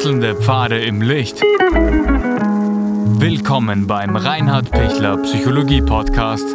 Wechselnde 0.00 0.34
Pfade 0.34 0.82
im 0.82 1.02
Licht. 1.02 1.42
Willkommen 3.20 3.86
beim 3.86 4.16
Reinhard 4.16 4.70
Pichler 4.70 5.18
Psychologie 5.18 5.82
Podcast. 5.82 6.46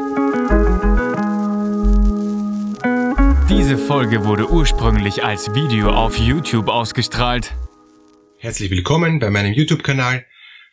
Diese 3.48 3.78
Folge 3.78 4.26
wurde 4.26 4.50
ursprünglich 4.50 5.24
als 5.24 5.54
Video 5.54 5.92
auf 5.92 6.18
YouTube 6.18 6.70
ausgestrahlt. 6.70 7.54
Herzlich 8.40 8.72
willkommen 8.72 9.20
bei 9.20 9.30
meinem 9.30 9.54
YouTube-Kanal. 9.54 10.26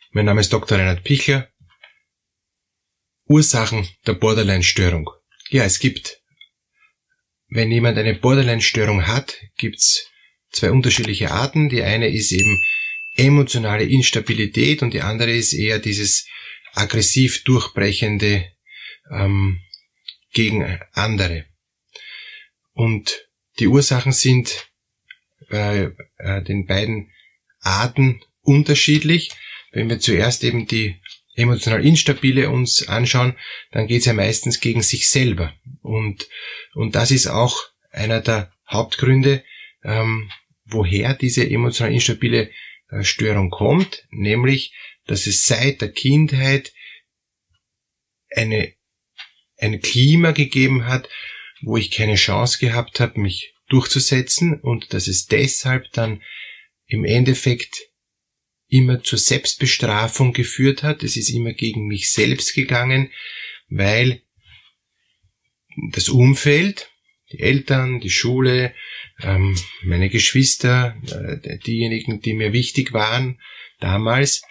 Mein 0.09 0.25
Name 0.25 0.41
ist 0.41 0.51
Dr. 0.51 0.79
Reinhard 0.79 1.03
Pichler. 1.03 1.49
Ursachen 3.27 3.87
der 4.07 4.13
Borderline-Störung. 4.13 5.11
Ja, 5.49 5.63
es 5.63 5.77
gibt, 5.77 6.23
wenn 7.49 7.71
jemand 7.71 7.99
eine 7.99 8.15
Borderline-Störung 8.15 9.05
hat, 9.05 9.37
gibt's 9.57 10.09
zwei 10.53 10.71
unterschiedliche 10.71 11.31
Arten. 11.31 11.69
Die 11.69 11.83
eine 11.83 12.07
ist 12.09 12.31
eben 12.31 12.61
emotionale 13.15 13.83
Instabilität 13.83 14.81
und 14.81 14.93
die 14.93 15.01
andere 15.01 15.31
ist 15.31 15.53
eher 15.53 15.79
dieses 15.79 16.27
aggressiv 16.73 17.43
durchbrechende 17.43 18.45
ähm, 19.11 19.59
gegen 20.31 20.79
andere. 20.93 21.45
Und 22.73 23.27
die 23.59 23.67
Ursachen 23.67 24.11
sind 24.11 24.67
bei 25.49 25.91
äh, 26.17 26.41
den 26.41 26.65
beiden 26.65 27.11
Arten 27.59 28.21
unterschiedlich. 28.41 29.31
Wenn 29.71 29.89
wir 29.89 29.99
zuerst 29.99 30.43
eben 30.43 30.67
die 30.67 30.99
emotional 31.35 31.85
instabile 31.85 32.49
uns 32.49 32.87
anschauen, 32.87 33.35
dann 33.71 33.87
geht 33.87 33.99
es 33.99 34.05
ja 34.05 34.13
meistens 34.13 34.59
gegen 34.59 34.81
sich 34.81 35.09
selber. 35.09 35.53
Und, 35.81 36.27
und 36.73 36.95
das 36.95 37.11
ist 37.11 37.27
auch 37.27 37.59
einer 37.91 38.21
der 38.21 38.51
Hauptgründe, 38.67 39.43
ähm, 39.83 40.31
woher 40.65 41.13
diese 41.13 41.49
emotional 41.49 41.93
instabile 41.93 42.51
äh, 42.89 43.03
Störung 43.03 43.49
kommt, 43.49 44.05
nämlich, 44.09 44.73
dass 45.05 45.27
es 45.27 45.45
seit 45.45 45.81
der 45.81 45.91
Kindheit 45.91 46.73
eine, 48.35 48.73
ein 49.57 49.81
Klima 49.81 50.31
gegeben 50.31 50.85
hat, 50.85 51.09
wo 51.61 51.77
ich 51.77 51.91
keine 51.91 52.15
Chance 52.15 52.59
gehabt 52.59 52.99
habe, 52.99 53.19
mich 53.19 53.53
durchzusetzen 53.69 54.59
und 54.59 54.93
dass 54.93 55.07
es 55.07 55.27
deshalb 55.27 55.91
dann 55.93 56.21
im 56.87 57.05
Endeffekt 57.05 57.89
immer 58.67 59.03
zur 59.03 59.19
Selbstbestrafung 59.19 60.33
geführt 60.33 60.83
hat. 60.83 61.03
Es 61.03 61.15
ist 61.15 61.29
immer 61.29 61.53
gegen 61.53 61.87
mich 61.87 62.11
selbst 62.11 62.53
gegangen, 62.53 63.11
weil 63.69 64.21
das 65.91 66.09
Umfeld, 66.09 66.91
die 67.31 67.39
Eltern, 67.39 67.99
die 67.99 68.09
Schule, 68.09 68.73
ähm, 69.23 69.57
meine 69.83 70.09
Geschwister, 70.09 70.95
äh, 71.07 71.57
diejenigen, 71.59 72.21
die 72.21 72.33
mir 72.33 72.53
wichtig 72.53 72.93
waren 72.93 73.39
damals, 73.79 74.43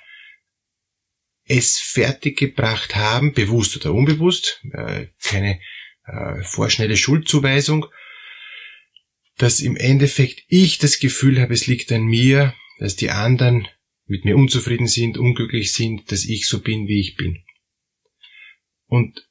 es 1.45 1.78
fertiggebracht 1.78 2.95
haben, 2.95 3.33
bewusst 3.33 3.77
oder 3.77 3.93
unbewusst, 3.93 4.62
äh, 4.73 5.06
keine 5.23 5.61
äh, 6.06 6.43
vorschnelle 6.43 6.97
Schuldzuweisung, 6.97 7.87
dass 9.37 9.61
im 9.61 9.77
Endeffekt 9.77 10.45
ich 10.48 10.78
das 10.78 10.98
Gefühl 10.98 11.41
habe, 11.41 11.55
es 11.55 11.67
liegt 11.67 11.91
an 11.93 12.05
mir, 12.05 12.55
dass 12.78 12.97
die 12.97 13.11
anderen 13.11 13.69
mit 14.06 14.25
mir 14.25 14.37
unzufrieden 14.37 14.87
sind, 14.87 15.19
unglücklich 15.19 15.73
sind, 15.73 16.11
dass 16.12 16.25
ich 16.25 16.47
so 16.47 16.61
bin, 16.61 16.87
wie 16.87 17.00
ich 17.00 17.17
bin. 17.17 17.43
Und, 18.87 19.27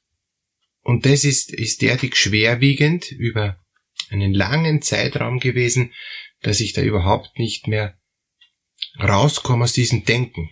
und 0.80 1.06
das 1.06 1.24
ist, 1.24 1.52
ist 1.52 1.82
derartig 1.82 2.16
schwerwiegend 2.16 3.12
über 3.12 3.61
einen 4.12 4.34
langen 4.34 4.82
Zeitraum 4.82 5.40
gewesen, 5.40 5.92
dass 6.40 6.60
ich 6.60 6.72
da 6.72 6.82
überhaupt 6.82 7.38
nicht 7.38 7.66
mehr 7.66 7.98
rauskomme 9.00 9.64
aus 9.64 9.72
diesem 9.72 10.04
Denken. 10.04 10.50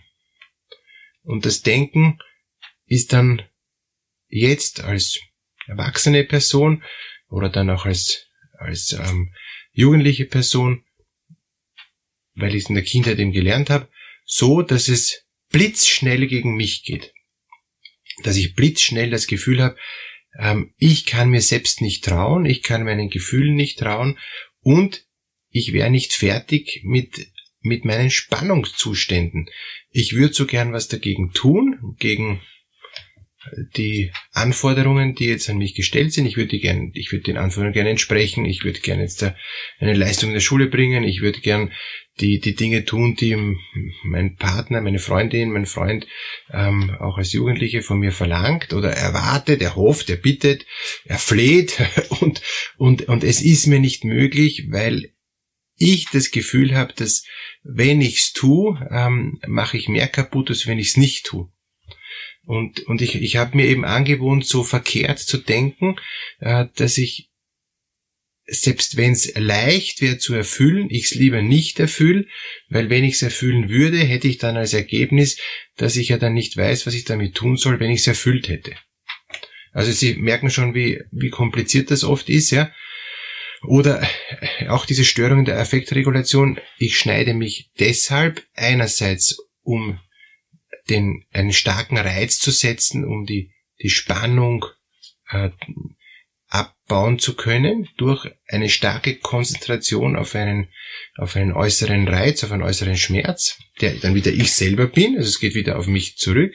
Und 1.23 1.45
das 1.45 1.61
Denken 1.61 2.19
ist 2.85 3.13
dann 3.13 3.43
jetzt 4.27 4.81
als 4.81 5.19
erwachsene 5.67 6.23
Person 6.23 6.83
oder 7.29 7.49
dann 7.49 7.69
auch 7.69 7.85
als, 7.85 8.27
als 8.53 8.93
ähm, 8.93 9.33
jugendliche 9.71 10.25
Person, 10.25 10.83
weil 12.33 12.55
ich 12.55 12.63
es 12.63 12.69
in 12.69 12.75
der 12.75 12.83
Kindheit 12.83 13.19
eben 13.19 13.31
gelernt 13.31 13.69
habe, 13.69 13.89
so, 14.25 14.61
dass 14.61 14.87
es 14.87 15.25
blitzschnell 15.49 16.27
gegen 16.27 16.55
mich 16.55 16.83
geht. 16.83 17.13
Dass 18.23 18.37
ich 18.37 18.55
blitzschnell 18.55 19.09
das 19.09 19.27
Gefühl 19.27 19.61
habe, 19.61 19.77
ähm, 20.37 20.73
ich 20.77 21.05
kann 21.05 21.29
mir 21.29 21.41
selbst 21.41 21.81
nicht 21.81 22.03
trauen, 22.03 22.45
ich 22.45 22.63
kann 22.63 22.83
meinen 22.83 23.09
Gefühlen 23.09 23.55
nicht 23.55 23.79
trauen 23.79 24.17
und 24.61 25.05
ich 25.49 25.73
wäre 25.73 25.89
nicht 25.89 26.13
fertig 26.13 26.81
mit, 26.83 27.27
mit 27.59 27.85
meinen 27.85 28.09
Spannungszuständen. 28.09 29.49
Ich 29.89 30.15
würde 30.15 30.33
so 30.33 30.45
gern 30.45 30.71
was 30.73 30.87
dagegen 30.87 31.31
tun, 31.33 31.95
gegen 31.99 32.41
die 33.75 34.11
Anforderungen, 34.33 35.15
die 35.15 35.25
jetzt 35.25 35.49
an 35.49 35.57
mich 35.57 35.75
gestellt 35.75 36.13
sind. 36.13 36.25
Ich 36.25 36.37
würde 36.37 36.59
gern, 36.59 36.91
ich 36.93 37.11
würde 37.11 37.23
den 37.23 37.37
Anforderungen 37.37 37.73
gerne 37.73 37.89
entsprechen. 37.89 38.45
Ich 38.45 38.63
würde 38.63 38.79
gerne 38.79 39.03
jetzt 39.03 39.23
eine 39.79 39.93
Leistung 39.93 40.29
in 40.29 40.35
der 40.35 40.41
Schule 40.41 40.67
bringen. 40.67 41.03
Ich 41.03 41.21
würde 41.21 41.39
gern 41.39 41.71
die, 42.19 42.39
die 42.39 42.55
Dinge 42.55 42.85
tun, 42.85 43.15
die 43.15 43.35
mein 44.03 44.35
Partner, 44.35 44.81
meine 44.81 44.99
Freundin, 44.99 45.51
mein 45.51 45.65
Freund 45.65 46.07
ähm, 46.51 46.95
auch 46.99 47.17
als 47.17 47.33
Jugendliche 47.33 47.81
von 47.81 47.99
mir 47.99 48.11
verlangt 48.11 48.73
oder 48.73 48.91
erwartet, 48.91 49.61
er 49.61 49.75
hofft, 49.75 50.09
er 50.09 50.17
bittet, 50.17 50.65
er 51.05 51.17
fleht 51.17 51.79
und, 52.21 52.41
und, 52.77 53.03
und 53.07 53.23
es 53.23 53.41
ist 53.41 53.67
mir 53.67 53.79
nicht 53.79 54.03
möglich, 54.03 54.67
weil 54.69 55.13
ich 55.77 56.09
das 56.11 56.31
Gefühl 56.31 56.75
habe, 56.75 56.93
dass 56.93 57.25
wenn 57.63 58.01
ich's 58.01 58.33
tue, 58.33 58.87
ähm, 58.91 59.39
mache 59.47 59.77
ich 59.77 59.87
mehr 59.87 60.07
kaputt, 60.07 60.49
als 60.49 60.67
wenn 60.67 60.77
ich's 60.77 60.97
nicht 60.97 61.25
tue. 61.25 61.51
Und, 62.51 62.81
und 62.81 63.01
ich, 63.01 63.15
ich 63.15 63.37
habe 63.37 63.55
mir 63.55 63.65
eben 63.65 63.85
angewohnt, 63.85 64.45
so 64.45 64.65
verkehrt 64.65 65.19
zu 65.19 65.37
denken, 65.37 65.95
äh, 66.41 66.65
dass 66.75 66.97
ich 66.97 67.29
selbst 68.45 68.97
wenn 68.97 69.13
es 69.13 69.33
leicht 69.37 70.01
wäre 70.01 70.17
zu 70.17 70.33
erfüllen, 70.33 70.89
ich 70.89 71.05
es 71.05 71.15
lieber 71.15 71.41
nicht 71.41 71.79
erfülle, 71.79 72.25
weil 72.67 72.89
wenn 72.89 73.05
ich 73.05 73.13
es 73.13 73.21
erfüllen 73.21 73.69
würde, 73.69 73.99
hätte 73.99 74.27
ich 74.27 74.37
dann 74.37 74.57
als 74.57 74.73
Ergebnis, 74.73 75.39
dass 75.77 75.95
ich 75.95 76.09
ja 76.09 76.17
dann 76.17 76.33
nicht 76.33 76.57
weiß, 76.57 76.85
was 76.85 76.93
ich 76.93 77.05
damit 77.05 77.35
tun 77.35 77.55
soll, 77.55 77.79
wenn 77.79 77.89
ich 77.89 78.01
es 78.01 78.07
erfüllt 78.07 78.49
hätte. 78.49 78.75
Also 79.71 79.93
Sie 79.93 80.15
merken 80.15 80.49
schon, 80.49 80.75
wie, 80.75 80.99
wie 81.09 81.29
kompliziert 81.29 81.89
das 81.89 82.03
oft 82.03 82.29
ist, 82.29 82.51
ja. 82.51 82.69
Oder 83.63 84.05
auch 84.67 84.85
diese 84.85 85.05
Störung 85.05 85.45
der 85.45 85.57
Affektregulation. 85.57 86.59
Ich 86.77 86.97
schneide 86.97 87.33
mich 87.33 87.71
deshalb 87.79 88.43
einerseits, 88.55 89.37
um 89.61 90.01
den, 90.89 91.25
einen 91.31 91.53
starken 91.53 91.97
Reiz 91.97 92.39
zu 92.39 92.51
setzen, 92.51 93.05
um 93.05 93.25
die, 93.25 93.53
die 93.81 93.89
Spannung 93.89 94.65
äh, 95.29 95.49
abbauen 96.47 97.17
zu 97.17 97.35
können 97.35 97.87
durch 97.97 98.29
eine 98.47 98.69
starke 98.69 99.15
Konzentration 99.15 100.17
auf 100.17 100.35
einen, 100.35 100.67
auf 101.15 101.37
einen 101.37 101.53
äußeren 101.53 102.07
Reiz, 102.07 102.43
auf 102.43 102.51
einen 102.51 102.63
äußeren 102.63 102.97
Schmerz, 102.97 103.57
der 103.79 103.93
dann 103.95 104.15
wieder 104.15 104.31
ich 104.31 104.51
selber 104.51 104.87
bin, 104.87 105.15
also 105.15 105.29
es 105.29 105.39
geht 105.39 105.55
wieder 105.55 105.79
auf 105.79 105.87
mich 105.87 106.17
zurück. 106.17 106.53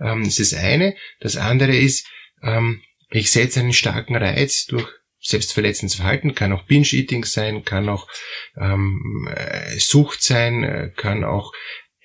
Ähm, 0.00 0.24
das 0.24 0.38
ist 0.38 0.52
das 0.52 0.60
eine. 0.60 0.96
Das 1.20 1.36
andere 1.36 1.76
ist, 1.76 2.08
ähm, 2.42 2.82
ich 3.10 3.30
setze 3.30 3.60
einen 3.60 3.74
starken 3.74 4.16
Reiz 4.16 4.64
durch 4.66 4.88
selbstverletzendes 5.20 5.96
Verhalten, 5.96 6.34
kann 6.34 6.52
auch 6.52 6.64
Binge-Eating 6.64 7.24
sein, 7.24 7.64
kann 7.64 7.88
auch 7.88 8.08
ähm, 8.58 9.28
äh, 9.34 9.78
Sucht 9.78 10.22
sein, 10.22 10.62
äh, 10.62 10.90
kann 10.96 11.24
auch 11.24 11.52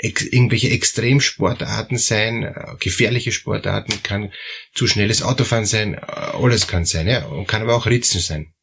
ex 0.04 0.24
irgendwelche 0.24 0.70
Extremsportarten 0.70 1.98
sein, 1.98 2.44
äh, 2.44 2.76
gefährliche 2.80 3.32
Sportarten, 3.32 4.02
kann 4.04 4.32
zu 4.74 4.88
schnelles 4.88 5.22
Autofahren 5.22 5.66
sein, 5.66 5.94
äh, 5.94 6.00
alles 6.00 6.68
kann 6.68 6.86
sein, 6.86 7.08
ja, 7.08 7.26
und 7.26 7.48
kann 7.48 7.62
aber 7.62 7.76
auch 7.76 7.86
Ritzen 7.86 8.20
sein. 8.20 8.54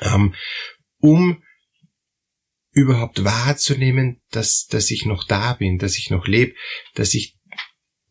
Ähm, 0.00 0.34
um 0.98 1.42
überhaupt 2.72 3.24
wahrzunehmen, 3.24 4.20
dass, 4.30 4.66
dass 4.66 4.90
ich 4.90 5.04
noch 5.04 5.24
da 5.24 5.52
bin, 5.52 5.78
dass 5.78 5.96
ich 5.96 6.10
noch 6.10 6.26
lebe, 6.26 6.54
dass 6.94 7.14
ich 7.14 7.36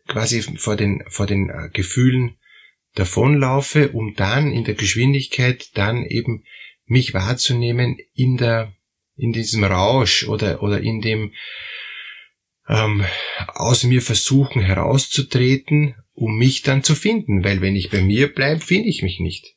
quasi 0.08 0.42
vor 0.42 0.76
den, 0.76 1.04
vor 1.08 1.26
den 1.26 1.50
äh, 1.50 1.70
Gefühlen 1.74 2.38
davonlaufe, 2.96 3.90
um 3.90 4.14
dann 4.16 4.52
in 4.52 4.64
der 4.64 4.76
Geschwindigkeit 4.76 5.70
dann 5.74 6.06
eben 6.06 6.44
mich 6.86 7.14
wahrzunehmen 7.14 7.98
in 8.14 8.38
der, 8.38 8.74
in 9.16 9.34
diesem 9.34 9.64
Rausch 9.64 10.28
oder, 10.28 10.62
oder 10.62 10.80
in 10.82 11.02
dem, 11.02 11.34
ähm, 12.68 13.06
aus 13.48 13.84
mir 13.84 14.02
versuchen 14.02 14.62
herauszutreten, 14.62 15.96
um 16.14 16.38
mich 16.38 16.62
dann 16.62 16.84
zu 16.84 16.96
finden, 16.96 17.44
weil 17.44 17.62
wenn 17.62 17.76
ich 17.76 17.90
bei 17.90 18.02
mir 18.02 18.34
bleibe, 18.34 18.62
finde 18.62 18.90
ich 18.90 19.02
mich 19.02 19.20
nicht. 19.20 19.56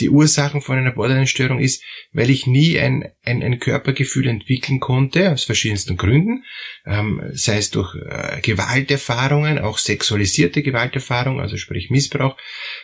Die 0.00 0.10
Ursachen 0.10 0.60
von 0.60 0.76
einer 0.76 0.92
Borderline-Störung 0.92 1.58
ist, 1.58 1.82
weil 2.12 2.28
ich 2.28 2.46
nie 2.46 2.78
ein, 2.78 3.10
ein, 3.24 3.42
ein 3.42 3.58
Körpergefühl 3.58 4.28
entwickeln 4.28 4.80
konnte, 4.80 5.32
aus 5.32 5.44
verschiedensten 5.44 5.96
Gründen, 5.96 6.44
ähm, 6.84 7.22
sei 7.32 7.56
es 7.56 7.70
durch 7.70 7.94
äh, 7.94 8.42
Gewalterfahrungen, 8.42 9.58
auch 9.58 9.78
sexualisierte 9.78 10.62
Gewalterfahrungen, 10.62 11.40
also 11.40 11.56
sprich 11.56 11.88
Missbrauch, 11.88 12.36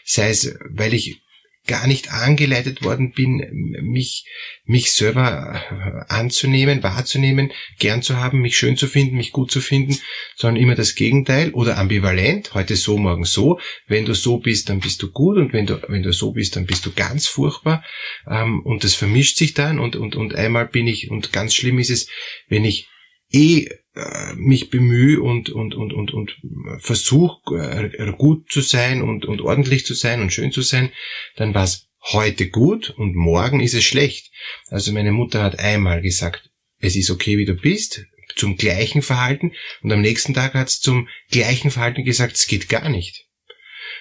sei 0.02 0.31
es, 0.31 0.58
weil 0.70 0.94
ich 0.94 1.20
gar 1.69 1.87
nicht 1.87 2.11
angeleitet 2.11 2.82
worden 2.82 3.12
bin, 3.12 3.47
mich, 3.82 4.25
mich 4.65 4.91
selber 4.91 5.62
anzunehmen, 6.09 6.82
wahrzunehmen, 6.82 7.53
gern 7.79 8.03
zu 8.03 8.17
haben, 8.17 8.41
mich 8.41 8.59
schön 8.59 8.76
zu 8.76 8.88
finden, 8.88 9.17
mich 9.17 9.31
gut 9.31 9.53
zu 9.53 9.61
finden, 9.61 9.97
sondern 10.35 10.61
immer 10.61 10.75
das 10.75 10.97
Gegenteil 10.97 11.50
oder 11.50 11.79
ambivalent, 11.79 12.55
heute 12.55 12.75
so, 12.75 12.99
morgen 12.99 13.25
so. 13.25 13.61
Wenn 13.87 14.06
du 14.06 14.15
so 14.15 14.38
bist, 14.38 14.69
dann 14.69 14.81
bist 14.81 15.03
du 15.03 15.12
gut 15.12 15.37
und 15.37 15.53
wenn 15.53 15.67
du, 15.67 15.81
wenn 15.88 16.03
du 16.03 16.12
so 16.12 16.32
bist, 16.32 16.56
dann 16.56 16.67
bist 16.67 16.85
du 16.85 16.93
ganz 16.93 17.26
furchtbar. 17.26 17.85
Ähm, 18.29 18.62
und 18.64 18.82
das 18.82 18.94
vermischt 18.94 19.37
sich 19.37 19.55
dann 19.55 19.79
und, 19.79 19.94
und, 19.94 20.17
und 20.17 20.35
einmal 20.35 20.67
bin 20.67 20.88
ich, 20.88 21.11
und 21.11 21.32
ganz 21.32 21.55
schlimm 21.55 21.79
ist 21.79 21.91
es, 21.91 22.09
wenn 22.49 22.64
ich 22.64 22.88
eh 23.31 23.69
äh, 23.99 24.35
mich 24.37 24.71
bemühe 24.71 25.21
und, 25.21 25.50
und, 25.50 25.75
und, 25.75 25.93
und, 25.93 26.12
und 26.15 26.37
versuche 26.79 27.91
äh, 27.99 28.12
gut 28.12 28.50
zu 28.50 28.61
sein 28.61 29.03
und, 29.03 29.25
und 29.27 29.41
ordentlich 29.41 29.85
zu 29.85 29.95
sein 29.95 30.21
und 30.21 30.33
schön 30.33 30.53
zu 30.53 30.62
sein, 30.62 30.91
dann 31.37 31.53
war 31.53 31.65
es 31.65 31.89
heute 32.12 32.49
gut 32.49 32.91
und 32.91 33.17
morgen 33.17 33.61
ist 33.61 33.75
es 33.75 33.85
schlecht. 33.85 34.31
Also 34.69 34.93
meine 34.93 35.11
Mutter 35.11 35.43
hat 35.43 35.59
einmal 35.59 36.00
gesagt, 36.00 36.50
es 36.79 36.95
ist 36.95 37.11
okay, 37.11 37.39
wie 37.39 37.45
du 37.45 37.55
bist, 37.55 38.06
zum 38.37 38.56
gleichen 38.56 39.03
Verhalten 39.03 39.53
und 39.83 39.91
am 39.91 40.00
nächsten 40.00 40.33
Tag 40.33 40.55
hat 40.55 40.69
es 40.69 40.81
zum 40.81 41.09
gleichen 41.31 41.73
Verhalten 41.73 42.05
gesagt, 42.05 42.37
es 42.37 42.47
geht 42.47 42.69
gar 42.69 42.89
nicht. 42.89 43.27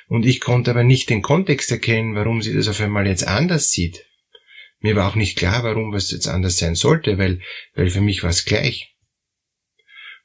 Und 0.07 0.25
ich 0.25 0.39
konnte 0.39 0.71
aber 0.71 0.83
nicht 0.83 1.09
den 1.09 1.23
Kontext 1.23 1.71
erkennen, 1.71 2.13
warum 2.13 2.41
sie 2.41 2.53
das 2.53 2.67
auf 2.67 2.79
einmal 2.79 3.07
jetzt 3.07 3.27
anders 3.27 3.71
sieht. 3.71 4.05
Mir 4.79 4.95
war 4.95 5.09
auch 5.09 5.15
nicht 5.15 5.38
klar, 5.38 5.63
warum 5.63 5.94
es 5.95 6.11
jetzt 6.11 6.27
anders 6.27 6.57
sein 6.57 6.75
sollte, 6.75 7.17
weil, 7.17 7.41
weil 7.73 7.89
für 7.89 8.01
mich 8.01 8.21
war 8.21 8.29
es 8.29 8.45
gleich. 8.45 8.95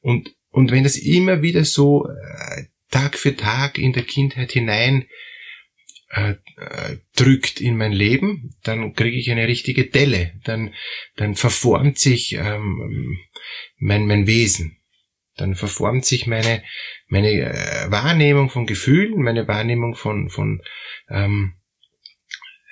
Und, 0.02 0.34
und 0.50 0.70
wenn 0.70 0.84
das 0.84 0.96
immer 0.96 1.40
wieder 1.40 1.64
so 1.64 2.06
äh, 2.06 2.64
Tag 2.90 3.16
für 3.16 3.34
Tag 3.34 3.78
in 3.78 3.92
der 3.92 4.02
Kindheit 4.02 4.52
hinein 4.52 5.06
äh, 6.10 6.34
äh, 6.58 6.98
drückt 7.16 7.60
in 7.60 7.76
mein 7.76 7.92
Leben, 7.92 8.54
dann 8.64 8.92
kriege 8.92 9.16
ich 9.16 9.30
eine 9.30 9.48
richtige 9.48 9.86
Delle, 9.86 10.38
dann, 10.44 10.74
dann 11.16 11.36
verformt 11.36 11.98
sich 11.98 12.34
ähm, 12.34 13.18
mein, 13.78 14.06
mein 14.06 14.26
Wesen, 14.26 14.76
dann 15.36 15.54
verformt 15.54 16.04
sich 16.04 16.26
meine, 16.26 16.62
meine 17.08 17.30
äh, 17.30 17.90
Wahrnehmung 17.90 18.50
von 18.50 18.66
Gefühlen, 18.66 19.22
meine 19.22 19.48
Wahrnehmung 19.48 19.94
von, 19.94 20.28
von 20.28 20.60
ähm, 21.08 21.54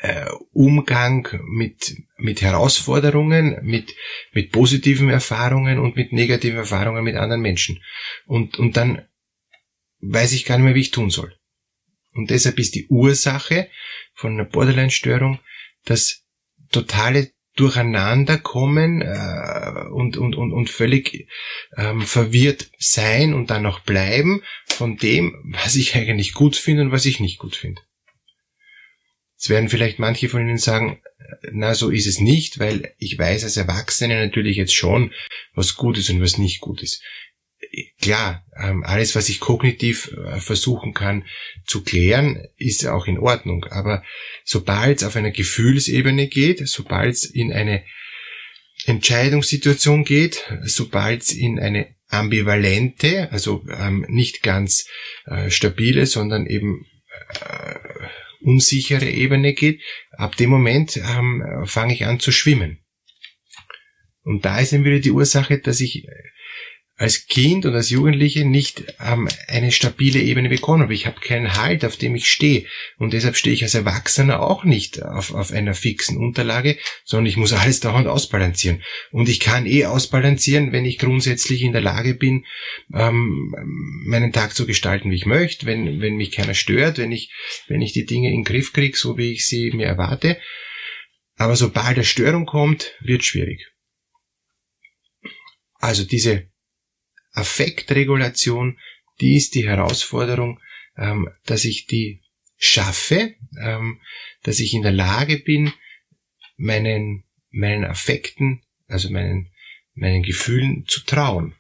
äh, 0.00 0.26
Umgang 0.52 1.29
mit, 1.44 1.94
mit 2.17 2.43
Herausforderungen, 2.43 3.58
mit, 3.62 3.94
mit 4.32 4.50
positiven 4.50 5.11
Erfahrungen 5.11 5.79
und 5.79 5.97
mit 5.97 6.12
negativen 6.12 6.58
Erfahrungen 6.58 7.05
mit 7.05 7.17
anderen 7.17 7.43
Menschen. 7.43 7.82
Und, 8.26 8.58
und 8.58 8.76
dann 8.76 9.06
weiß 10.00 10.32
ich 10.32 10.47
gar 10.47 10.56
nicht 10.56 10.64
mehr, 10.64 10.75
wie 10.75 10.81
ich 10.81 10.91
tun 10.91 11.11
soll. 11.11 11.37
Und 12.14 12.31
deshalb 12.31 12.58
ist 12.58 12.75
die 12.75 12.87
Ursache 12.88 13.69
von 14.14 14.32
einer 14.32 14.44
Borderline-Störung 14.44 15.38
das 15.85 16.25
totale 16.73 17.31
Durcheinanderkommen 17.56 19.02
äh, 19.02 19.88
und, 19.93 20.17
und, 20.17 20.35
und, 20.35 20.52
und 20.52 20.70
völlig 20.70 21.29
ähm, 21.76 22.00
verwirrt 22.00 22.70
sein 22.79 23.35
und 23.35 23.50
dann 23.50 23.67
auch 23.67 23.81
bleiben 23.81 24.43
von 24.67 24.97
dem, 24.97 25.35
was 25.62 25.76
ich 25.76 25.94
eigentlich 25.94 26.32
gut 26.32 26.56
finde 26.56 26.85
und 26.85 26.93
was 26.93 27.05
ich 27.05 27.20
nicht 27.20 27.38
gut 27.38 27.56
finde. 27.56 27.82
Jetzt 29.40 29.48
werden 29.48 29.70
vielleicht 29.70 29.98
manche 29.98 30.28
von 30.28 30.46
Ihnen 30.46 30.58
sagen, 30.58 31.00
na, 31.50 31.75
so 31.75 31.88
ist 31.88 32.06
es 32.06 32.20
nicht, 32.20 32.58
weil 32.58 32.94
ich 32.98 33.19
weiß 33.19 33.42
als 33.44 33.56
Erwachsene 33.56 34.22
natürlich 34.22 34.58
jetzt 34.58 34.75
schon, 34.75 35.14
was 35.54 35.76
gut 35.76 35.96
ist 35.96 36.10
und 36.10 36.20
was 36.20 36.37
nicht 36.37 36.60
gut 36.60 36.82
ist. 36.82 37.02
Klar, 38.02 38.44
ähm, 38.62 38.84
alles, 38.84 39.16
was 39.16 39.31
ich 39.31 39.40
kognitiv 39.40 40.12
äh, 40.12 40.40
versuchen 40.40 40.92
kann 40.92 41.25
zu 41.64 41.82
klären, 41.82 42.48
ist 42.58 42.87
auch 42.87 43.06
in 43.06 43.19
Ordnung. 43.19 43.64
Aber 43.70 44.04
sobald 44.44 44.98
es 44.98 45.04
auf 45.04 45.16
einer 45.16 45.31
Gefühlsebene 45.31 46.28
geht, 46.28 46.69
sobald 46.69 47.14
es 47.14 47.25
in 47.25 47.50
eine 47.50 47.82
Entscheidungssituation 48.84 50.04
geht, 50.04 50.52
sobald 50.64 51.22
es 51.22 51.32
in 51.32 51.58
eine 51.58 51.94
ambivalente, 52.08 53.32
also 53.32 53.64
ähm, 53.75 54.04
nicht 54.10 54.42
ganz 54.42 54.87
äh, 55.25 55.48
stabile, 55.48 56.04
sondern 56.04 56.44
eben 56.44 56.84
äh, 57.40 57.78
unsichere 58.40 59.08
Ebene 59.08 59.54
geht, 59.54 59.82
ab 60.12 60.37
dem 60.37 60.50
Moment 60.50 60.96
ähm, 60.96 61.64
fange 61.64 61.94
ich 61.94 62.06
an 62.06 62.20
zu 62.20 62.32
schwimmen. 62.32 62.78
Und 64.22 64.44
da 64.44 64.60
ist 64.60 64.72
dann 64.72 64.84
wieder 64.84 65.00
die 65.00 65.12
Ursache, 65.12 65.58
dass 65.58 65.81
ich 65.81 66.06
als 67.00 67.26
Kind 67.26 67.64
und 67.64 67.75
als 67.75 67.88
Jugendliche 67.88 68.44
nicht 68.44 68.85
ähm, 69.00 69.26
eine 69.49 69.73
stabile 69.73 70.20
Ebene 70.20 70.50
bekommen 70.50 70.82
habe. 70.82 70.93
Ich 70.93 71.06
habe 71.06 71.19
keinen 71.19 71.56
Halt, 71.56 71.82
auf 71.87 71.97
dem 71.97 72.14
ich 72.14 72.31
stehe. 72.31 72.67
Und 72.99 73.14
deshalb 73.14 73.37
stehe 73.37 73.55
ich 73.55 73.62
als 73.62 73.75
Erwachsener 73.75 74.43
auch 74.43 74.64
nicht 74.64 75.02
auf, 75.02 75.32
auf 75.32 75.50
einer 75.50 75.73
fixen 75.73 76.19
Unterlage, 76.19 76.76
sondern 77.05 77.25
ich 77.25 77.38
muss 77.38 77.55
alles 77.55 77.81
dauernd 77.81 78.06
ausbalancieren. 78.06 78.82
Und 79.12 79.31
ich 79.31 79.41
kann 79.41 79.64
eh 79.64 79.87
ausbalancieren, 79.87 80.73
wenn 80.73 80.85
ich 80.85 80.99
grundsätzlich 80.99 81.62
in 81.62 81.73
der 81.73 81.81
Lage 81.81 82.12
bin, 82.12 82.44
ähm, 82.94 83.55
meinen 84.05 84.35
Tag 84.35 84.55
zu 84.55 84.67
gestalten, 84.67 85.11
wie 85.11 85.17
ich 85.17 85.25
möchte, 85.25 85.64
wenn, 85.64 86.02
wenn 86.02 86.17
mich 86.17 86.32
keiner 86.32 86.52
stört, 86.52 86.99
wenn 86.99 87.12
ich, 87.12 87.32
wenn 87.67 87.81
ich 87.81 87.94
die 87.94 88.05
Dinge 88.05 88.29
in 88.29 88.41
den 88.41 88.44
Griff 88.44 88.75
kriege, 88.75 88.99
so 88.99 89.17
wie 89.17 89.32
ich 89.32 89.49
sie 89.49 89.70
mir 89.70 89.87
erwarte. 89.87 90.38
Aber 91.37 91.56
sobald 91.56 91.97
eine 91.97 92.05
Störung 92.05 92.44
kommt, 92.44 92.93
wird 93.00 93.25
schwierig. 93.25 93.67
Also 95.79 96.05
diese 96.05 96.50
Affektregulation, 97.32 98.79
die 99.21 99.37
ist 99.37 99.55
die 99.55 99.67
Herausforderung, 99.67 100.61
ähm, 100.97 101.29
dass 101.44 101.65
ich 101.65 101.87
die 101.87 102.23
schaffe, 102.56 103.35
ähm, 103.61 104.00
dass 104.43 104.61
ich 104.61 104.75
in 104.75 104.82
der 104.82 104.93
Lage 104.93 105.38
bin, 105.38 105.73
meinen, 106.56 107.25
meinen 107.50 107.85
Affekten, 107.85 108.62
also 108.87 109.11
meinen, 109.11 109.50
meinen 109.94 110.23
Gefühlen 110.23 110.85
zu 110.87 111.00
trauen. 111.05 111.55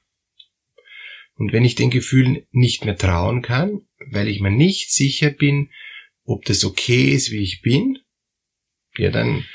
Und 1.34 1.52
wenn 1.52 1.64
ich 1.64 1.74
den 1.74 1.90
Gefühlen 1.90 2.46
nicht 2.50 2.84
mehr 2.84 2.96
trauen 2.96 3.40
kann, 3.40 3.80
weil 4.10 4.28
ich 4.28 4.40
mir 4.40 4.50
nicht 4.50 4.92
sicher 4.92 5.30
bin, 5.30 5.70
ob 6.24 6.44
das 6.44 6.64
okay 6.64 7.12
ist, 7.12 7.30
wie 7.30 7.42
ich 7.42 7.62
bin, 7.62 7.98
ja, 8.98 9.10
dann 9.10 9.46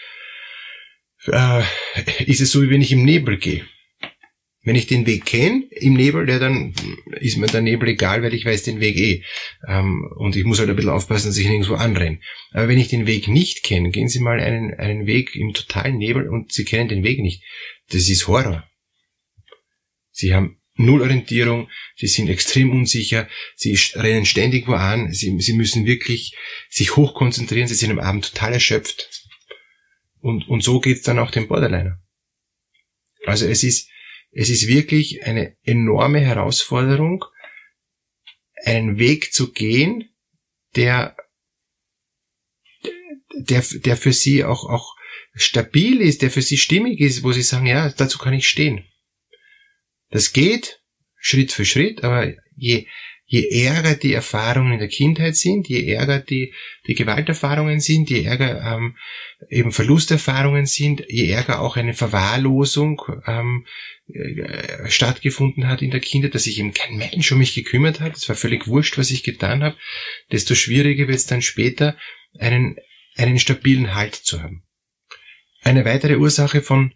äh, 1.27 1.63
ist 2.25 2.41
es 2.41 2.51
so, 2.51 2.63
wie 2.63 2.69
wenn 2.69 2.81
ich 2.81 2.91
im 2.91 3.03
Nebel 3.03 3.37
gehe. 3.37 3.67
Wenn 4.65 4.75
ich 4.75 4.87
den 4.87 5.05
Weg 5.05 5.25
kenne 5.25 5.63
im 5.69 5.93
Nebel, 5.93 6.27
ja, 6.27 6.39
dann 6.39 6.73
ist 7.21 7.37
mir 7.37 7.47
der 7.47 7.61
Nebel 7.61 7.87
egal, 7.89 8.23
weil 8.23 8.33
ich 8.33 8.45
weiß 8.45 8.63
den 8.63 8.79
Weg 8.79 8.97
eh. 8.97 9.23
Ähm, 9.67 10.11
und 10.17 10.35
ich 10.35 10.43
muss 10.43 10.59
halt 10.59 10.69
ein 10.69 10.75
bisschen 10.75 10.91
aufpassen, 10.91 11.27
dass 11.27 11.37
ich 11.37 11.47
nirgendwo 11.47 11.75
anrenne. 11.75 12.19
Aber 12.51 12.67
wenn 12.67 12.79
ich 12.79 12.87
den 12.87 13.05
Weg 13.05 13.27
nicht 13.27 13.63
kenne, 13.63 13.91
gehen 13.91 14.09
Sie 14.09 14.19
mal 14.19 14.39
einen, 14.39 14.73
einen 14.73 15.05
Weg 15.05 15.35
im 15.35 15.53
totalen 15.53 15.97
Nebel 15.97 16.27
und 16.27 16.51
Sie 16.51 16.65
kennen 16.65 16.89
den 16.89 17.03
Weg 17.03 17.19
nicht. 17.19 17.43
Das 17.89 18.09
ist 18.09 18.27
Horror. 18.27 18.67
Sie 20.11 20.33
haben 20.33 20.57
null 20.77 21.01
Orientierung, 21.01 21.69
sie 21.95 22.07
sind 22.07 22.29
extrem 22.29 22.71
unsicher, 22.71 23.29
sie 23.55 23.77
rennen 23.95 24.25
ständig 24.25 24.67
wo 24.67 24.73
an, 24.73 25.13
sie, 25.13 25.39
sie 25.39 25.53
müssen 25.53 25.85
wirklich 25.85 26.35
sich 26.69 26.95
hochkonzentrieren, 26.95 27.67
sie 27.67 27.75
sind 27.75 27.91
am 27.91 27.99
Abend 27.99 28.33
total 28.33 28.53
erschöpft. 28.53 29.09
Und, 30.19 30.47
und 30.49 30.63
so 30.63 30.79
geht's 30.79 31.03
dann 31.03 31.19
auch 31.19 31.31
dem 31.31 31.47
Borderliner. 31.47 32.01
Also 33.25 33.45
es 33.47 33.63
ist, 33.63 33.89
es 34.37 34.49
ist 34.49 34.67
wirklich 34.67 35.23
eine 35.23 35.55
enorme 35.63 36.19
Herausforderung, 36.19 37.23
einen 38.65 38.99
Weg 38.99 39.31
zu 39.31 39.53
gehen, 39.53 40.09
der, 40.75 41.15
der, 43.33 43.63
der 43.75 43.95
für 43.95 44.11
sie 44.11 44.43
auch, 44.43 44.65
auch 44.69 44.93
stabil 45.35 46.01
ist, 46.01 46.21
der 46.21 46.31
für 46.31 46.41
sie 46.41 46.57
stimmig 46.57 46.99
ist, 46.99 47.23
wo 47.23 47.31
sie 47.31 47.43
sagen, 47.43 47.65
ja, 47.65 47.89
dazu 47.89 48.17
kann 48.17 48.33
ich 48.33 48.49
stehen. 48.49 48.85
Das 50.09 50.33
geht 50.33 50.81
Schritt 51.17 51.53
für 51.53 51.63
Schritt, 51.63 52.03
aber 52.03 52.33
je, 52.57 52.87
je 53.27 53.65
ärger 53.65 53.95
die 53.95 54.13
Erfahrungen 54.13 54.73
in 54.73 54.79
der 54.79 54.87
Kindheit 54.87 55.35
sind, 55.35 55.67
je 55.67 55.91
ärger 55.91 56.19
die, 56.19 56.53
die 56.87 56.93
Gewalterfahrungen 56.93 57.79
sind, 57.79 58.09
je 58.09 58.23
ärger 58.23 58.61
ähm, 58.61 58.97
eben 59.49 59.71
Verlusterfahrungen 59.71 60.65
sind, 60.67 61.03
je 61.09 61.29
ärger 61.29 61.61
auch 61.61 61.75
eine 61.75 61.93
Verwahrlosung 61.93 63.01
ähm, 63.25 63.65
äh, 64.07 64.89
stattgefunden 64.89 65.67
hat 65.67 65.81
in 65.81 65.89
der 65.89 65.99
Kindheit, 65.99 66.35
dass 66.35 66.43
sich 66.43 66.59
eben 66.59 66.73
kein 66.73 66.97
Mensch 66.97 67.31
um 67.31 67.39
mich 67.39 67.55
gekümmert 67.55 67.99
hat, 67.99 68.15
es 68.15 68.29
war 68.29 68.35
völlig 68.35 68.67
wurscht, 68.67 68.97
was 68.97 69.09
ich 69.09 69.23
getan 69.23 69.63
habe, 69.63 69.77
desto 70.31 70.53
schwieriger 70.53 71.07
wird 71.07 71.17
es 71.17 71.25
dann 71.25 71.41
später, 71.41 71.97
einen, 72.37 72.77
einen 73.15 73.39
stabilen 73.39 73.95
Halt 73.95 74.15
zu 74.15 74.43
haben. 74.43 74.63
Eine 75.61 75.83
weitere 75.83 76.17
Ursache 76.17 76.61
von 76.61 76.93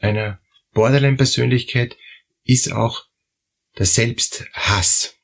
einer 0.00 0.40
Borderline-Persönlichkeit 0.72 1.96
ist 2.42 2.72
auch 2.72 3.04
der 3.78 3.86
Selbsthass. 3.86 5.19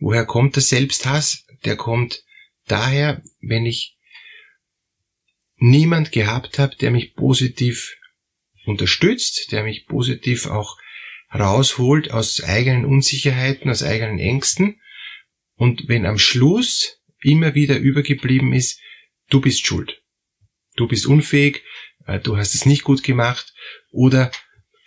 Woher 0.00 0.24
kommt 0.24 0.56
der 0.56 0.62
Selbsthass? 0.62 1.44
Der 1.64 1.76
kommt 1.76 2.24
daher, 2.66 3.22
wenn 3.40 3.66
ich 3.66 3.96
niemand 5.56 6.12
gehabt 6.12 6.58
habe, 6.58 6.76
der 6.76 6.90
mich 6.90 7.14
positiv 7.14 7.96
unterstützt, 8.66 9.50
der 9.50 9.64
mich 9.64 9.86
positiv 9.86 10.46
auch 10.46 10.76
rausholt 11.34 12.10
aus 12.10 12.42
eigenen 12.42 12.84
Unsicherheiten, 12.84 13.70
aus 13.70 13.82
eigenen 13.82 14.18
Ängsten. 14.18 14.80
Und 15.56 15.88
wenn 15.88 16.06
am 16.06 16.18
Schluss 16.18 17.00
immer 17.20 17.54
wieder 17.54 17.78
übergeblieben 17.78 18.52
ist, 18.52 18.80
du 19.28 19.40
bist 19.40 19.66
schuld. 19.66 20.02
Du 20.76 20.86
bist 20.86 21.06
unfähig, 21.06 21.64
äh, 22.06 22.20
du 22.20 22.36
hast 22.36 22.54
es 22.54 22.66
nicht 22.66 22.84
gut 22.84 23.02
gemacht 23.02 23.52
oder 23.90 24.30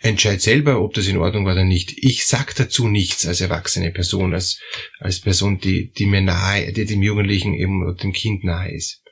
entscheid 0.02 0.40
selber, 0.40 0.82
ob 0.82 0.94
das 0.94 1.06
in 1.06 1.16
Ordnung 1.16 1.46
war 1.46 1.52
oder 1.52 1.64
nicht. 1.64 1.94
Ich 1.96 2.26
sag 2.26 2.54
dazu 2.56 2.88
nichts 2.88 3.26
als 3.26 3.40
erwachsene 3.40 3.92
Person, 3.92 4.34
als, 4.34 4.60
als 4.98 5.20
Person, 5.20 5.58
die, 5.58 5.92
die 5.92 6.06
mir 6.06 6.20
nahe, 6.20 6.72
die 6.72 6.84
dem 6.84 7.02
Jugendlichen 7.02 7.54
eben 7.54 7.82
oder 7.82 7.94
dem 7.94 8.12
Kind 8.12 8.44
nahe 8.44 8.72
ist. 8.72 9.02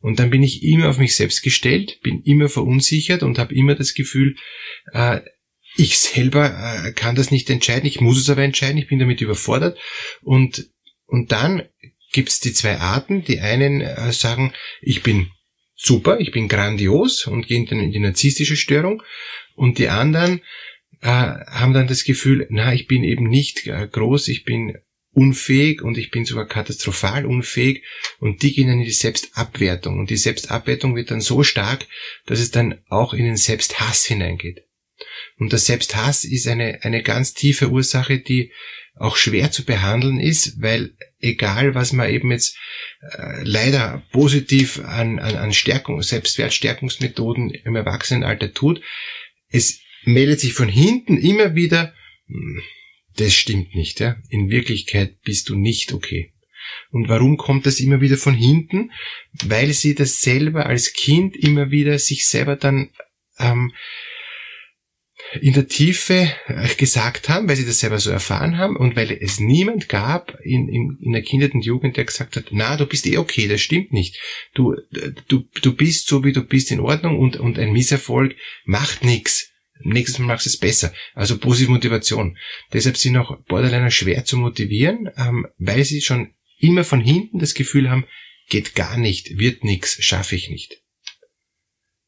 Und 0.00 0.18
dann 0.18 0.30
bin 0.30 0.42
ich 0.42 0.62
immer 0.62 0.88
auf 0.88 0.98
mich 0.98 1.16
selbst 1.16 1.42
gestellt, 1.42 2.00
bin 2.02 2.22
immer 2.22 2.48
verunsichert 2.48 3.22
und 3.22 3.38
habe 3.38 3.54
immer 3.54 3.74
das 3.74 3.94
Gefühl, 3.94 4.36
äh, 4.92 5.20
ich 5.76 5.98
selber 5.98 6.86
äh, 6.86 6.92
kann 6.92 7.16
das 7.16 7.30
nicht 7.30 7.50
entscheiden, 7.50 7.86
ich 7.86 8.00
muss 8.00 8.18
es 8.18 8.30
aber 8.30 8.42
entscheiden, 8.42 8.78
ich 8.78 8.88
bin 8.88 8.98
damit 8.98 9.20
überfordert. 9.20 9.78
Und, 10.22 10.70
und 11.06 11.32
dann 11.32 11.68
gibt's 12.12 12.40
die 12.40 12.52
zwei 12.52 12.78
Arten. 12.78 13.24
Die 13.24 13.40
einen 13.40 13.80
äh, 13.80 14.12
sagen, 14.12 14.54
ich 14.80 15.02
bin 15.02 15.28
super, 15.74 16.18
ich 16.18 16.30
bin 16.30 16.48
grandios 16.48 17.26
und 17.26 17.46
gehen 17.46 17.66
dann 17.66 17.80
in 17.80 17.92
die 17.92 17.98
narzisstische 17.98 18.56
Störung. 18.56 19.02
Und 19.56 19.78
die 19.78 19.88
anderen 19.88 20.40
äh, 21.00 21.08
haben 21.08 21.72
dann 21.72 21.88
das 21.88 22.04
Gefühl, 22.04 22.46
na, 22.50 22.72
ich 22.72 22.86
bin 22.86 23.02
eben 23.02 23.28
nicht 23.28 23.66
äh, 23.66 23.88
groß, 23.90 24.28
ich 24.28 24.44
bin 24.44 24.78
unfähig 25.16 25.80
und 25.82 25.96
ich 25.96 26.10
bin 26.10 26.26
sogar 26.26 26.46
katastrophal 26.46 27.24
unfähig 27.24 27.82
und 28.18 28.42
die 28.42 28.52
gehen 28.52 28.68
dann 28.68 28.80
in 28.80 28.84
die 28.84 28.90
Selbstabwertung 28.90 29.98
und 29.98 30.10
die 30.10 30.18
Selbstabwertung 30.18 30.94
wird 30.94 31.10
dann 31.10 31.22
so 31.22 31.42
stark, 31.42 31.86
dass 32.26 32.38
es 32.38 32.50
dann 32.50 32.82
auch 32.88 33.14
in 33.14 33.24
den 33.24 33.38
Selbsthass 33.38 34.04
hineingeht. 34.04 34.62
Und 35.38 35.52
der 35.52 35.58
Selbsthass 35.58 36.24
ist 36.24 36.46
eine, 36.46 36.80
eine 36.82 37.02
ganz 37.02 37.32
tiefe 37.32 37.70
Ursache, 37.70 38.18
die 38.18 38.52
auch 38.98 39.16
schwer 39.16 39.50
zu 39.50 39.64
behandeln 39.64 40.20
ist, 40.20 40.60
weil 40.60 40.96
egal 41.18 41.74
was 41.74 41.92
man 41.92 42.10
eben 42.10 42.30
jetzt 42.30 42.56
äh, 43.00 43.42
leider 43.42 44.02
positiv 44.12 44.80
an, 44.80 45.18
an, 45.18 45.36
an 45.36 45.52
Stärkung, 45.52 46.00
Selbstwertstärkungsmethoden 46.02 47.50
im 47.50 47.76
Erwachsenenalter 47.76 48.52
tut, 48.54 48.82
es 49.48 49.80
meldet 50.04 50.40
sich 50.40 50.52
von 50.52 50.68
hinten 50.68 51.18
immer 51.18 51.54
wieder, 51.54 51.94
hm, 52.26 52.62
das 53.16 53.34
stimmt 53.34 53.74
nicht, 53.74 54.00
ja. 54.00 54.16
In 54.28 54.50
Wirklichkeit 54.50 55.20
bist 55.22 55.48
du 55.48 55.56
nicht 55.56 55.92
okay. 55.92 56.32
Und 56.90 57.08
warum 57.08 57.36
kommt 57.36 57.66
das 57.66 57.80
immer 57.80 58.00
wieder 58.00 58.16
von 58.16 58.34
hinten? 58.34 58.90
Weil 59.44 59.72
sie 59.72 59.94
das 59.94 60.20
selber 60.20 60.66
als 60.66 60.92
Kind 60.92 61.36
immer 61.36 61.70
wieder 61.70 61.98
sich 61.98 62.26
selber 62.26 62.56
dann 62.56 62.90
ähm, 63.38 63.72
in 65.40 65.54
der 65.54 65.68
Tiefe 65.68 66.30
äh, 66.46 66.74
gesagt 66.76 67.28
haben, 67.28 67.48
weil 67.48 67.56
sie 67.56 67.66
das 67.66 67.80
selber 67.80 67.98
so 67.98 68.10
erfahren 68.10 68.58
haben 68.58 68.76
und 68.76 68.96
weil 68.96 69.10
es 69.10 69.40
niemand 69.40 69.88
gab 69.88 70.38
in, 70.42 70.68
in, 70.68 70.98
in 71.00 71.12
der 71.12 71.22
Kindheit 71.22 71.54
und 71.54 71.64
Jugend, 71.64 71.96
der 71.96 72.04
gesagt 72.04 72.36
hat, 72.36 72.46
na, 72.50 72.76
du 72.76 72.86
bist 72.86 73.06
eh 73.06 73.18
okay, 73.18 73.48
das 73.48 73.60
stimmt 73.60 73.92
nicht. 73.92 74.18
Du, 74.54 74.74
du, 75.28 75.44
du 75.62 75.74
bist 75.74 76.08
so, 76.08 76.24
wie 76.24 76.32
du 76.32 76.42
bist, 76.42 76.70
in 76.70 76.80
Ordnung 76.80 77.18
und, 77.18 77.36
und 77.36 77.58
ein 77.58 77.72
Misserfolg 77.72 78.36
macht 78.64 79.04
nichts. 79.04 79.50
Nächstes 79.80 80.18
Mal 80.18 80.26
machst 80.26 80.46
du 80.46 80.50
es 80.50 80.58
besser. 80.58 80.92
Also 81.14 81.38
positive 81.38 81.72
Motivation. 81.72 82.38
Deshalb 82.72 82.96
sind 82.96 83.16
auch 83.16 83.36
Borderliner 83.44 83.90
schwer 83.90 84.24
zu 84.24 84.36
motivieren, 84.36 85.10
ähm, 85.16 85.46
weil 85.58 85.84
sie 85.84 86.00
schon 86.00 86.34
immer 86.58 86.84
von 86.84 87.00
hinten 87.00 87.38
das 87.38 87.54
Gefühl 87.54 87.90
haben, 87.90 88.06
geht 88.48 88.74
gar 88.74 88.96
nicht, 88.96 89.38
wird 89.38 89.64
nichts, 89.64 90.02
schaffe 90.02 90.36
ich 90.36 90.48
nicht. 90.48 90.82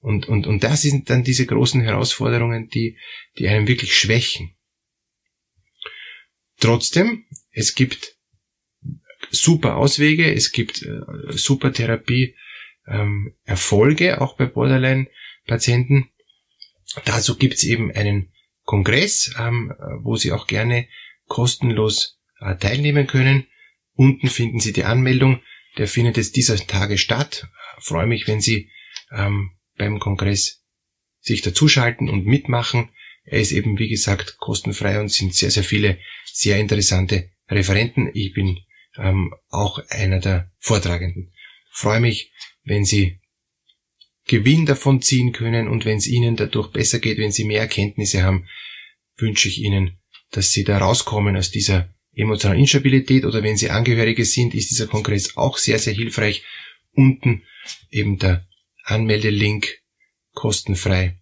Und, 0.01 0.29
und, 0.29 0.47
und 0.47 0.63
das 0.63 0.83
sind 0.83 1.11
dann 1.11 1.25
diese 1.25 1.47
großen 1.47 1.81
Herausforderungen, 1.81 2.69
die, 2.69 2.99
die 3.39 3.49
einen 3.49 3.67
wirklich 3.67 3.95
schwächen. 3.97 4.57
Trotzdem, 6.61 7.27
es 7.51 7.75
gibt 7.75 8.17
super 9.31 9.77
Auswege, 9.77 10.33
es 10.33 10.53
gibt 10.53 10.83
äh, 10.83 11.01
super 11.31 11.73
Therapie, 11.73 12.37
ähm, 12.87 13.35
Erfolge 13.45 14.21
auch 14.21 14.37
bei 14.37 14.47
Borderline-Patienten. 14.47 16.11
Dazu 17.05 17.37
gibt's 17.37 17.65
eben 17.65 17.93
einen 17.93 18.33
Kongress, 18.65 19.35
ähm, 19.39 19.73
wo 20.03 20.17
Sie 20.17 20.33
auch 20.33 20.47
gerne 20.47 20.89
kostenlos 21.27 22.19
äh, 22.41 22.57
teilnehmen 22.57 23.07
können. 23.07 23.47
Unten 23.95 24.29
finden 24.29 24.61
Sie 24.61 24.73
die 24.73 24.85
Anmeldung. 24.85 25.43
Der 25.77 25.87
findet 25.87 26.17
jetzt 26.17 26.37
dieser 26.37 26.57
Tage 26.57 26.99
statt. 26.99 27.49
Freue 27.81 28.07
mich, 28.07 28.27
wenn 28.27 28.41
Sie 28.41 28.71
ähm, 29.13 29.53
beim 29.79 29.99
Kongress 29.99 30.65
sich 31.21 31.43
dazuschalten 31.43 32.09
und 32.09 32.27
mitmachen. 32.27 32.91
Er 33.25 33.41
ist 33.41 33.53
eben, 33.53 33.79
wie 33.79 33.89
gesagt, 33.89 34.39
kostenfrei 34.39 35.01
und 35.01 35.11
sind 35.11 35.35
sehr, 35.35 35.51
sehr 35.51 35.65
viele 35.65 35.99
sehr 36.25 36.59
interessante 36.59 37.31
Referenten. 37.49 38.11
Ich 38.15 38.33
bin 38.33 38.59
ähm, 38.97 39.35
auch 39.49 39.79
einer 39.89 40.21
der 40.21 40.51
Vortragenden. 40.59 41.33
freue 41.71 42.01
mich, 42.01 42.33
wenn 42.65 42.85
Sie 42.85 43.21
Gewinn 44.27 44.67
davon 44.67 45.01
ziehen 45.01 45.33
können 45.33 45.69
und 45.69 45.85
wenn 45.85 45.97
es 45.97 46.07
Ihnen 46.07 46.37
dadurch 46.37 46.71
besser 46.71 46.99
geht, 46.99 47.19
wenn 47.19 47.33
Sie 47.33 47.45
mehr 47.45 47.61
Erkenntnisse 47.61 48.23
haben, 48.23 48.47
wünsche 49.17 49.49
ich 49.49 49.59
Ihnen, 49.63 49.99
dass 50.31 50.53
Sie 50.53 50.65
da 50.65 50.79
rauskommen 50.79 51.37
aus 51.37 51.51
dieser 51.51 51.95
emotionalen 52.15 52.61
Instabilität 52.61 53.25
oder 53.25 53.43
wenn 53.43 53.57
Sie 53.57 53.71
Angehörige 53.71 54.25
sind, 54.25 54.55
ist 54.55 54.71
dieser 54.71 54.87
Kongress 54.87 55.37
auch 55.37 55.57
sehr, 55.57 55.79
sehr 55.79 55.95
hilfreich. 55.95 56.45
Unten 56.93 57.43
eben 57.91 58.19
der 58.19 58.48
Anmeldelink 58.89 59.83
kostenfrei, 60.33 61.21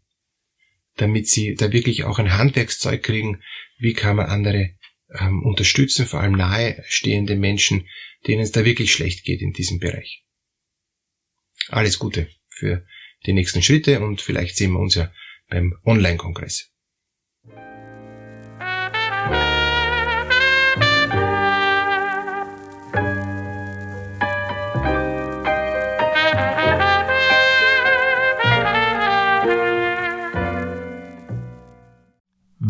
damit 0.96 1.28
Sie 1.28 1.54
da 1.54 1.72
wirklich 1.72 2.04
auch 2.04 2.18
ein 2.18 2.32
Handwerkszeug 2.32 3.02
kriegen, 3.02 3.42
wie 3.78 3.92
kann 3.92 4.16
man 4.16 4.26
andere 4.26 4.76
ähm, 5.18 5.42
unterstützen, 5.42 6.06
vor 6.06 6.20
allem 6.20 6.32
nahestehende 6.32 7.36
Menschen, 7.36 7.88
denen 8.26 8.42
es 8.42 8.52
da 8.52 8.64
wirklich 8.64 8.92
schlecht 8.92 9.24
geht 9.24 9.40
in 9.40 9.52
diesem 9.52 9.78
Bereich. 9.78 10.24
Alles 11.68 11.98
Gute 11.98 12.28
für 12.48 12.86
die 13.26 13.32
nächsten 13.32 13.62
Schritte 13.62 14.00
und 14.00 14.20
vielleicht 14.20 14.56
sehen 14.56 14.72
wir 14.72 14.80
uns 14.80 14.94
ja 14.94 15.12
beim 15.48 15.74
Online-Kongress. 15.84 16.72